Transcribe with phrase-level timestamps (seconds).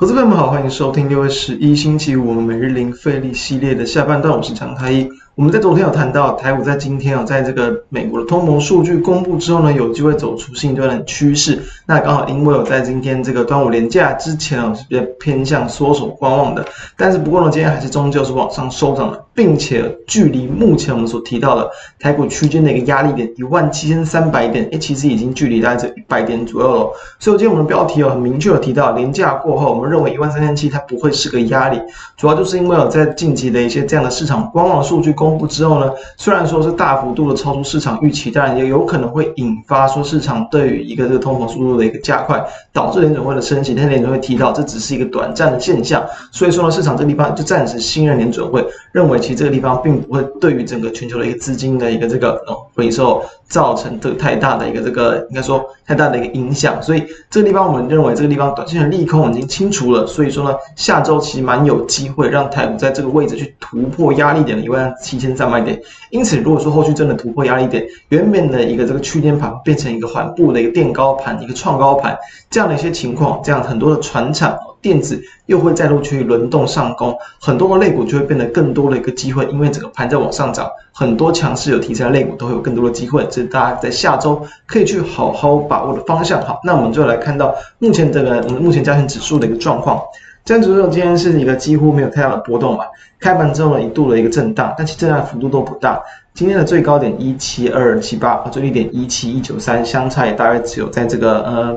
[0.00, 5.06] 投资朋友们好，欢迎收听六月十一星期五我们每日零费力系列的下半段，我是常太一。
[5.40, 11.58] 我们在昨天有谈到台股在今天啊，在这个美国的通膨数据公布之后呢，有机会走出新一段的趋势。
[11.86, 16.62] 那刚好因为我在今天这个端午连假之前啊，是比较偏向缩手观望的。
[16.94, 26.90] 但是不过呢，今天还是终究是往上收涨的，并且距离目前我们所提到的台股区间的一个压力点一万七千三百点，诶，其实已经距离大概这一百点左右了。
[27.18, 31.80] 所以今天我们的标题有很明确的提到，连假过后，我们认为一万三千七它不会是个压力，
[32.18, 35.29] 主要就是因为有在近期的一些这样的市场观望数据公。
[35.30, 43.72] 公布之后呢，虽然说是大幅度的超出市场预期，但也有可能会引发说市场对于一个这个通膨速度的一个加快，导致联准会的升息。
[43.74, 52.42] 但联准会提到这只是一个短暂的现象，所以说呢，市场这个地方就暂时信任联准会，认为其实这个地方并不会对于整个全球的一个资金的一个这个
[52.74, 56.82] 回收造成这个太大的一个这个应该说太大的一个影响。
[56.82, 65.20] 所以这个地方我们认为这个地方短线的利空已经清除了，所以说呢，下周其实蛮有机会让台股在这个位置去突破压力点的一万七。
[65.20, 72.16] 千三百点，因此如果说后续真的突破压力点，原本的一个这个区间盘变成一个缓步的一个垫高盘，一个创高盘，
[72.48, 86.40] 这样的一些情况，这样很多的船产电子又会再度去轮动上攻，很多的类股就会变得更多的一个机会，因为整个盘在往上涨，很多强势有题材的类股都会有更多的机会，这是大家在下周可以去好好把握的方向。
[86.42, 90.00] 好，那我们就来看到目前这个目前加权指数的一个状况。
[90.42, 92.84] 加权指数今天是一个几乎没有太大的波动嘛。
[93.18, 96.00] 开盘之后，一度的一个震荡，但其震荡幅度都不大。
[96.32, 101.76] 今天的最高点一七二七八，最低点一七一九三，相差也大概只有在这个呃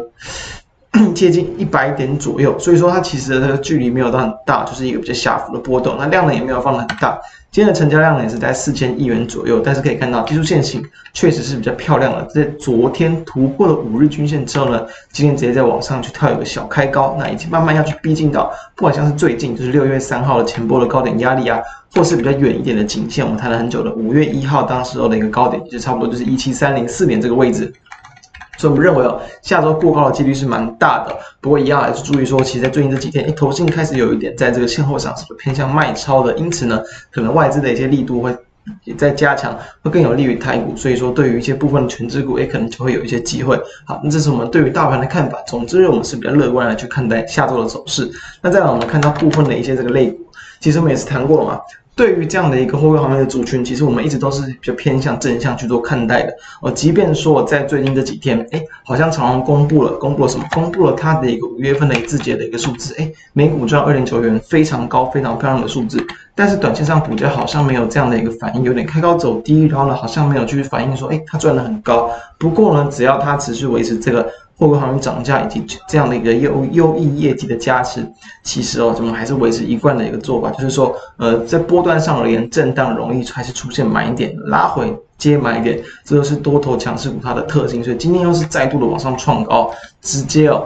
[1.13, 5.95] 接近一百点左右，所以说它其实的这个距离没有到很大，就是一个比较小幅的波动。
[5.97, 7.19] 那量呢也没有放的很大。
[7.51, 12.25] 今天的成交量呢也是在四千亿元左右，但是可以看到技术线型确实是比较漂亮的。
[12.25, 21.61] 在昨天突破了五日均线之后呢，今天直接在往上去跳一个小开高，那已经慢慢要去逼近到，不管像是最近就是六月三号的前波的高点压力啊，
[21.93, 27.71] 或是比较远一点的颈线，我们谈了很久的五月一号当时候的一个高点，就差不多就是一七三零四点这个位置。
[28.63, 31.13] 所以我们认为哦，下周过高的几率是蛮大的。
[31.41, 36.33] 不过一样还是注意说，其实在最近这几天，哎，投信开始有一点在这个现货上是不是偏向卖超的？
[36.37, 36.81] 因此呢，
[37.11, 38.33] 可能外资的一些力度会
[38.85, 40.77] 也在加强，会更有利于台股。
[40.77, 43.59] 所以说，对于一些部分的权值股，也可能就会有一些机会。
[43.85, 45.37] 好，那这是我们对于大盘的看法。
[45.45, 48.09] 总之，我们是比较乐观来去看待下周的走势。
[48.41, 50.25] 那再来，我们看到部分的一些这个类股，
[50.61, 51.59] 其实我们也是谈过了嘛。
[51.95, 56.33] 对于这样的一个货柜航运的族群，其实我们一直都是比较偏向正向去做看待的。
[56.61, 60.45] 哦，即便说我在最近这几天，哎，好像长荣公布了，公布了什么？
[60.51, 66.03] 公布了它的一个五月份的一个自结的一个数字，哎，每股赚二零九元，非常高，非常漂亮的数字。
[66.33, 72.09] 但是短线上股价好像没有这样的一个反应，有点开高走低，然后呢，好像没有去反应说，哎，它赚的很高。
[72.39, 74.27] 不过呢，只要它持续维持这个。
[74.57, 78.07] 货柜航运涨价以及这样的一个优优异业绩的加持，
[78.43, 87.83] 其实哦，我们还是维持一贯的一个做法，就是说，呃，在波段上而言，震荡容易还是出现买点，拉回接买点，这就是多头强势股它的特性。
[87.83, 89.71] 所以今天又是再度的往上创高，
[90.01, 90.63] 直接哦，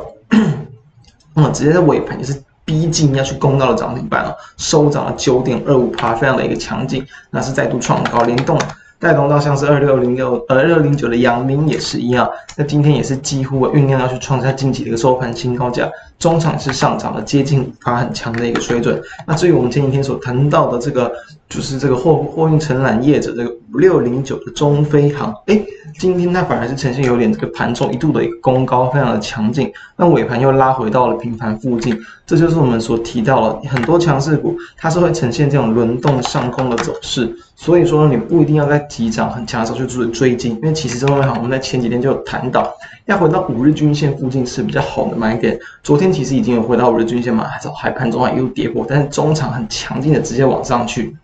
[1.34, 8.59] 那 么直接在尾盘也是逼近要去攻到了涨停板了，收涨了九点二五趴，非常的一个强劲，那是再度创高，联动。
[9.00, 19.01] 带动到像是二六零六、呃二六零九的阳明也是一样，那今天也是几乎酝酿要去创下近期的一个收盘新高价，中场是上涨了接近五趴很强的一个水准。
[19.25, 21.11] 那至于我们前几天所谈到的这个，
[21.47, 25.66] 就是这个货货运承揽业者这个五六零九的中飞航，诶
[26.00, 37.35] 今天它反而是呈现有点这个盘中一度的一个攻高，非常的强劲，那尾盘又拉回到了平盘附近，这就是我们所提到的很多强势股，它是会呈现这种轮动上攻的走势。
[37.55, 42.72] 所以说，你不一定要在急涨很强的时候去追追进，因为其实这方面好，我们在前几天就有谈到，
[43.05, 45.57] 要回到五日均线附近是比较好的买点。
[45.81, 51.16] 昨天其实已经有回到五日均线嘛，还是还盘中还又跌破，但是中场很强劲的直接往上去，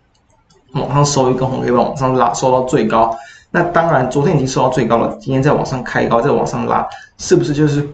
[0.72, 3.16] 往上收一根红 K 棒往上拉，收到最高。
[3.50, 6.86] 那当然，昨天已经收到最高了，今天再往上开高，再往上拉，
[7.18, 7.88] 是不是就是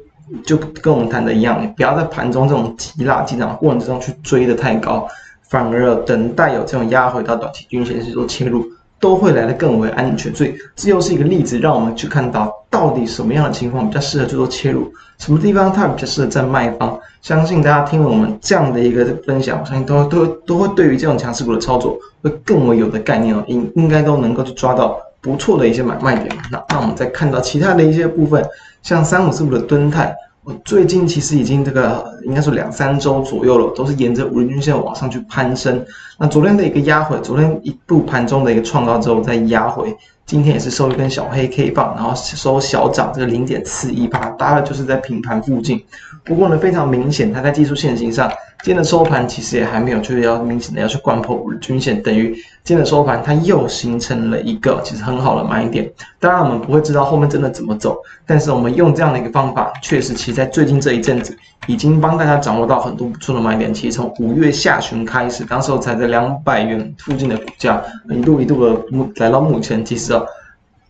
[0.44, 1.62] 就跟我们谈的一样？
[1.62, 5.06] 你不要在盘中这种急拉急涨过程之中去追得太高。
[5.48, 8.64] 反而等待有这种压回到短期均线去做切入，
[9.00, 10.32] 都会来得更为安全。
[10.34, 16.96] 所以这又是一个例子，让我们去看到到底什么样的情况比较适合去做切入，什么地方它比较适合在卖方。
[17.22, 26.36] 相信大家听了我们这样的一个分享，我相信都都都会对于这种强势股的操作会更为有的概念哦，应应该都能够去抓到不错的一些买卖点。
[26.50, 28.44] 那那我们再看到其他的一些部分，
[28.82, 30.14] 像三五四五的吨泰。
[30.42, 35.84] 我最近其实已经这个应该说两三周左右了，都是沿着五日均线往上去攀升。
[36.18, 39.94] 那昨天的一个压回，昨天一度盘中的一个创造之后再压回，
[40.24, 45.82] 今天也是收一根小黑 K 棒，然后收小涨这个零点四一八，大概就是在平盘附近。
[46.24, 48.30] 不过呢，非常明显，它在技术线型上，
[48.62, 55.90] 今天的收盘其实也还没有就是要明显的要去掼破五日均线，等于今天的收盘它又形成了一个其实很好的买点。
[56.18, 57.96] 当然我们不会知道后面真的怎么走，
[58.26, 61.34] 但是我们用这样的一个方法，确实其实在最近这一阵子
[61.68, 63.72] 已经帮大家掌握到很多不错的买点。
[63.72, 68.78] 其实从五月下旬开始，当时候才在两百元附近的股价，一度一度的
[69.16, 70.26] 来到目前，其实哦，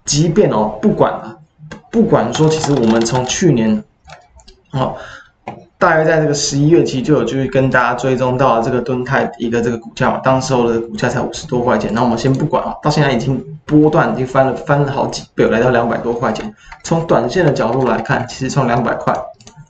[0.04, 1.36] 即便哦不管啊，
[1.92, 3.80] 不管说，其实我们从去年
[4.72, 4.96] 哦。
[5.80, 11.90] 大约在这个十一月期就有就是跟大家追踪到了这个敦泰一个这个股价嘛，当时候的股价才五十多块钱。
[11.94, 16.54] 那我们先不管啊，到现在已经波段已经翻了翻了好几倍，来到两百多块钱。
[16.84, 19.14] 从短线的角度来看，其实从两百块，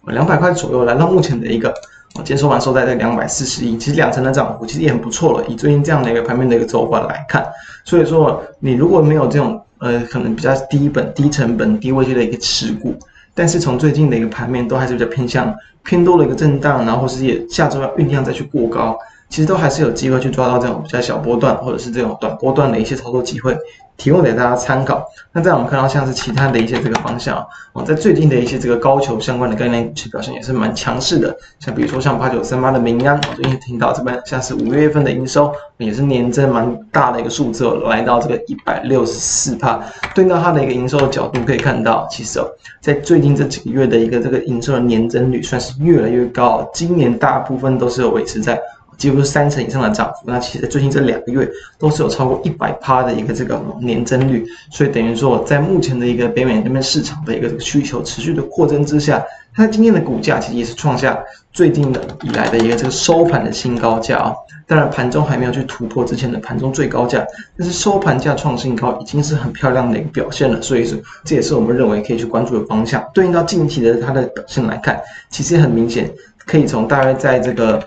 [0.06, 1.72] 两百块左右来到目前的一个，
[2.16, 5.46] 我今天收盘收在这两百四十一，其实两成的涨幅其实也很不错了。
[5.46, 7.46] 以最近这样的一个盘面的一个走法来看，
[7.84, 12.96] 所以说你如果没有这种呃可能比较低本、低成本、低位阶的一个持股。
[13.35, 15.55] 但是从最近的一个盘面都还是比较偏向
[15.85, 18.99] 偏多的一个震荡，然后是也下周要酝酿再去过高，
[19.31, 23.56] 其实都还是有机会去抓到这种比较小波段或者是这种短波段的一些操作机会。
[23.97, 25.05] 提供给大家参考。
[25.31, 27.37] 那在我们看到像是其他的一些这个方向
[27.75, 31.37] 啊，在最近的一些这个高球相关的概念股表现也是蛮强势的。
[31.59, 39.79] 像比如说像八九三八的明安，我最近听到这边像是五月份的营收也是年增蛮大的一个数字，来到这个一百六十四帕。
[40.15, 42.49] 对应到它的一个营收的角度可以看到，其实哦，
[42.81, 48.59] 在最近这几个月的一个这个营收的年增率算是越来越高，今年大部分都是有维持在。
[49.00, 59.25] 几乎是三成以上的涨幅，那其实最近这两个月都是有超过一百趴的一个这个年增率，所以等于说在目前的一个北美那边市场的一个需求持续的扩增之下，
[59.55, 61.19] 它今天的股价其实也是创下
[61.50, 64.35] 最近的以来的一个这个收盘的新高价啊。
[64.67, 67.25] 当然盘中还没有去突破之前的盘中最高价，
[67.56, 73.03] 但是收盘价创新高已经是很漂亮的一个表现了，所以说这也是我们认为可以去关注的方向。
[73.14, 75.00] 对应到近期的它的表现来看，
[75.31, 76.12] 其实很明显
[76.44, 77.82] 可以从大约在这个。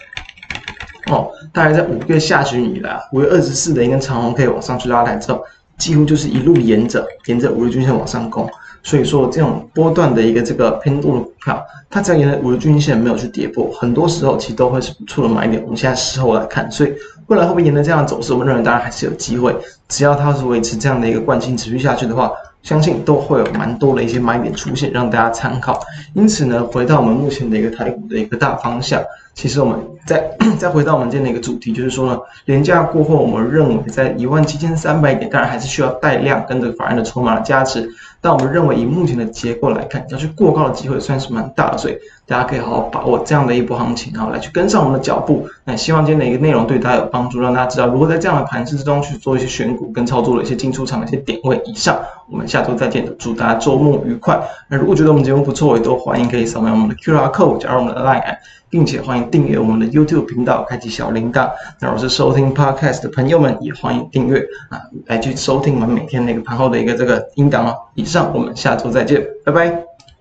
[1.08, 5.44] 哦，大概在五月下旬以来，五月二十四的一根长红 K 往上去拉抬之后，
[5.78, 8.50] 几乎就是一路沿着沿着五日均线往上攻。
[8.86, 15.62] 所以说，这种波段的一个这个偏多的股票，它只要沿着五日均线没有去跌破，很多时候其实都会是不错的买点。
[15.64, 16.94] 我们现在事后来看，所以
[17.28, 19.56] 未来会不会沿着这样的走势，我们认为当然还是有机会。
[19.88, 22.30] 只要它是维持这样的一个惯性持续下去的话，
[22.64, 25.80] 相信都会有蛮多的一些买点出现，让大家参考。
[26.14, 29.04] 因此呢，回到我们目前的一个台股的一个大方向。
[29.36, 30.24] 其实我们再
[30.60, 37.90] 再 回到我们今天的一个主题，就是说呢，廉价过后，我们认为在一万七千三百点，当然还是需要带量跟这个法人的筹码的加持。
[38.24, 45.46] 但我们认为以目前的结构来看，要去过高的机会算是蛮大的，所以大家可以好好把握这样的一波行情，然后来去跟上我们的脚步。
[45.66, 51.62] 那希望今天的一个内容对大家有帮助，让大家知道如何在这样的盘势之中去做一些选股跟操作的一些进出场的一些点位。
[51.66, 52.00] 以上，
[52.32, 54.42] 我们下周再见，祝大家周末愉快。
[54.70, 58.38] 那如果觉得我们节目不错，也都欢迎可以扫描我们的 QR code 加入我们的 Line。
[58.70, 61.48] 并且欢迎订阅我们的 YouTube 频道，开启小铃铛。
[61.80, 67.76] 那如果是收听 Podcast 的朋友们，也欢迎订阅啊，来去收听我们每天那个盘后的一个这个音档哦。
[67.94, 69.93] 以上，我们下周再见，拜拜。